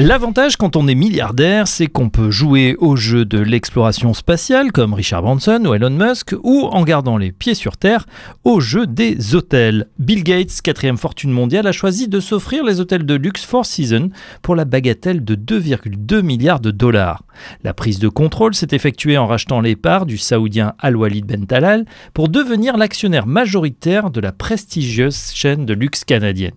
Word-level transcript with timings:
L'avantage 0.00 0.56
quand 0.56 0.76
on 0.76 0.86
est 0.86 0.94
milliardaire, 0.94 1.66
c'est 1.66 1.88
qu'on 1.88 2.08
peut 2.08 2.30
jouer 2.30 2.76
au 2.78 2.94
jeu 2.94 3.24
de 3.24 3.40
l'exploration 3.40 4.14
spatiale 4.14 4.70
comme 4.70 4.94
Richard 4.94 5.22
Branson 5.22 5.60
ou 5.66 5.74
Elon 5.74 5.90
Musk, 5.90 6.36
ou 6.44 6.66
en 6.66 6.84
gardant 6.84 7.16
les 7.16 7.32
pieds 7.32 7.56
sur 7.56 7.76
terre, 7.76 8.06
au 8.44 8.60
jeu 8.60 8.86
des 8.86 9.34
hôtels. 9.34 9.88
Bill 9.98 10.22
Gates, 10.22 10.62
quatrième 10.62 10.98
fortune 10.98 11.32
mondiale, 11.32 11.66
a 11.66 11.72
choisi 11.72 12.06
de 12.06 12.20
s'offrir 12.20 12.62
les 12.62 12.78
hôtels 12.78 13.06
de 13.06 13.14
luxe 13.16 13.44
Four 13.44 13.66
Seasons 13.66 14.10
pour 14.40 14.54
la 14.54 14.64
bagatelle 14.64 15.24
de 15.24 15.34
2,2 15.34 16.22
milliards 16.22 16.60
de 16.60 16.70
dollars. 16.70 17.24
La 17.64 17.74
prise 17.74 17.98
de 17.98 18.08
contrôle 18.08 18.54
s'est 18.54 18.68
effectuée 18.70 19.18
en 19.18 19.26
rachetant 19.26 19.60
les 19.60 19.74
parts 19.74 20.06
du 20.06 20.16
saoudien 20.16 20.74
Al-Walid 20.78 21.26
Ben 21.26 21.44
Talal 21.44 21.86
pour 22.14 22.28
devenir 22.28 22.76
l'actionnaire 22.76 23.26
majoritaire 23.26 24.12
de 24.12 24.20
la 24.20 24.30
prestigieuse 24.30 25.32
chaîne 25.34 25.66
de 25.66 25.74
luxe 25.74 26.04
canadienne. 26.04 26.52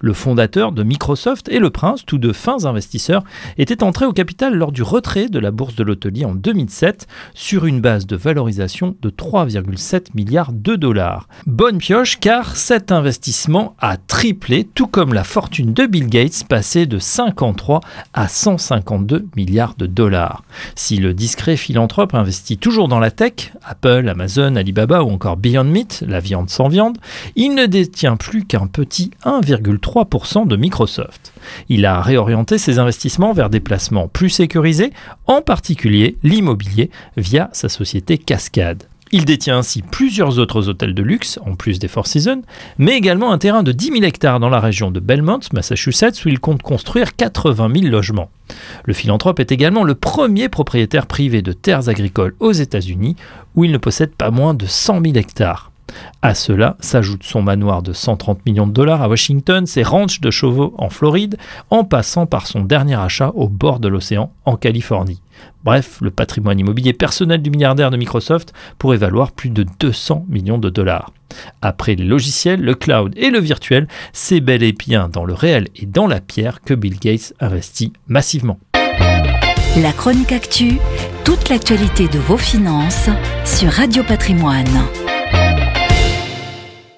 Le 0.00 0.12
fondateur 0.12 0.72
de 0.72 0.82
Microsoft 0.82 1.48
et 1.48 1.58
le 1.58 1.70
prince, 1.70 2.04
tous 2.06 2.18
deux 2.18 2.32
fins 2.32 2.64
investisseurs, 2.64 3.24
étaient 3.58 3.82
entrés 3.82 4.06
au 4.06 4.12
capital 4.12 4.54
lors 4.54 4.72
du 4.72 4.82
retrait 4.82 5.28
de 5.28 5.38
la 5.38 5.50
bourse 5.50 5.74
de 5.74 5.84
l'hôtelier 5.84 6.24
en 6.24 6.34
2007 6.34 7.06
sur 7.34 7.66
une 7.66 7.80
base 7.80 8.06
de 8.06 8.16
valorisation 8.16 8.96
de 9.00 9.10
3,7 9.10 10.06
milliards 10.14 10.52
de 10.52 10.76
dollars. 10.76 11.28
Bonne 11.46 11.78
pioche 11.78 12.18
car 12.20 12.56
cet 12.56 12.92
investissement 12.92 13.74
a 13.78 13.96
triplé, 13.96 14.64
tout 14.64 14.86
comme 14.86 15.14
la 15.14 15.24
fortune 15.24 15.72
de 15.72 15.86
Bill 15.86 16.08
Gates 16.08 16.44
passée 16.48 16.86
de 16.86 16.98
53 16.98 17.80
à 18.14 18.28
152 18.28 19.26
milliards 19.36 19.74
de 19.76 19.86
dollars. 19.86 20.42
Si 20.74 20.96
le 20.96 21.14
discret 21.14 21.56
philanthrope 21.56 22.14
investit 22.14 22.58
toujours 22.58 22.88
dans 22.88 22.98
la 22.98 23.10
tech, 23.10 23.52
Apple, 23.64 24.08
Amazon, 24.08 24.56
Alibaba 24.56 25.02
ou 25.02 25.10
encore 25.10 25.36
Beyond 25.36 25.64
Meat, 25.64 26.04
la 26.06 26.20
viande 26.20 26.50
sans 26.50 26.68
viande, 26.68 26.98
il 27.36 27.54
ne 27.54 27.66
détient 27.66 28.16
plus 28.16 28.44
qu'un 28.44 28.66
petit 28.66 29.10
1,5 29.24 29.71
3% 29.78 30.46
de 30.46 30.56
Microsoft. 30.56 31.32
Il 31.68 31.86
a 31.86 32.00
réorienté 32.00 32.58
ses 32.58 32.78
investissements 32.78 33.32
vers 33.32 33.50
des 33.50 33.60
placements 33.60 34.08
plus 34.08 34.30
sécurisés, 34.30 34.92
en 35.26 35.42
particulier 35.42 36.16
l'immobilier, 36.22 36.90
via 37.16 37.48
sa 37.52 37.68
société 37.68 38.18
Cascade. 38.18 38.84
Il 39.14 39.26
détient 39.26 39.58
ainsi 39.58 39.82
plusieurs 39.82 40.38
autres 40.38 40.70
hôtels 40.70 40.94
de 40.94 41.02
luxe, 41.02 41.38
en 41.44 41.54
plus 41.54 41.78
des 41.78 41.86
Four 41.86 42.06
Seasons, 42.06 42.40
mais 42.78 42.96
également 42.96 43.30
un 43.30 43.36
terrain 43.36 43.62
de 43.62 43.70
10 43.70 43.88
000 43.88 44.04
hectares 44.04 44.40
dans 44.40 44.48
la 44.48 44.58
région 44.58 44.90
de 44.90 45.00
Belmont, 45.00 45.40
Massachusetts, 45.52 46.24
où 46.24 46.30
il 46.30 46.40
compte 46.40 46.62
construire 46.62 47.14
80 47.14 47.70
000 47.74 47.86
logements. 47.92 48.30
Le 48.86 48.94
philanthrope 48.94 49.38
est 49.38 49.52
également 49.52 49.84
le 49.84 49.94
premier 49.94 50.48
propriétaire 50.48 51.06
privé 51.06 51.42
de 51.42 51.52
terres 51.52 51.90
agricoles 51.90 52.34
aux 52.40 52.52
États-Unis, 52.52 53.16
où 53.54 53.64
il 53.64 53.72
ne 53.72 53.76
possède 53.76 54.14
pas 54.14 54.30
moins 54.30 54.54
de 54.54 54.64
100 54.64 55.02
000 55.04 55.16
hectares. 55.16 55.71
À 56.22 56.34
cela 56.34 56.76
s'ajoute 56.80 57.24
son 57.24 57.42
manoir 57.42 57.82
de 57.82 57.92
130 57.92 58.46
millions 58.46 58.66
de 58.66 58.72
dollars 58.72 59.02
à 59.02 59.08
Washington, 59.08 59.66
ses 59.66 59.82
ranchs 59.82 60.20
de 60.20 60.30
chevaux 60.30 60.74
en 60.78 60.88
Floride, 60.88 61.36
en 61.70 61.84
passant 61.84 62.26
par 62.26 62.46
son 62.46 62.60
dernier 62.60 62.94
achat 62.94 63.32
au 63.34 63.48
bord 63.48 63.80
de 63.80 63.88
l'océan 63.88 64.32
en 64.44 64.56
Californie. 64.56 65.20
Bref, 65.64 65.98
le 66.00 66.10
patrimoine 66.10 66.58
immobilier 66.58 66.92
personnel 66.92 67.42
du 67.42 67.50
milliardaire 67.50 67.90
de 67.90 67.96
Microsoft 67.96 68.52
pourrait 68.78 68.96
valoir 68.96 69.32
plus 69.32 69.50
de 69.50 69.66
200 69.80 70.26
millions 70.28 70.58
de 70.58 70.70
dollars. 70.70 71.12
Après 71.60 71.94
les 71.94 72.04
logiciels, 72.04 72.60
le 72.60 72.74
cloud 72.74 73.12
et 73.16 73.30
le 73.30 73.40
virtuel, 73.40 73.88
c'est 74.12 74.40
bel 74.40 74.62
et 74.62 74.72
bien 74.72 75.08
dans 75.08 75.24
le 75.24 75.34
réel 75.34 75.68
et 75.76 75.86
dans 75.86 76.06
la 76.06 76.20
pierre 76.20 76.60
que 76.60 76.74
Bill 76.74 76.98
Gates 76.98 77.34
investit 77.40 77.92
massivement. 78.06 78.58
La 79.80 79.92
chronique 79.92 80.32
actu, 80.32 80.78
toute 81.24 81.48
l'actualité 81.48 82.06
de 82.06 82.18
vos 82.18 82.36
finances 82.36 83.08
sur 83.46 83.70
Radio 83.70 84.02
Patrimoine. 84.02 84.68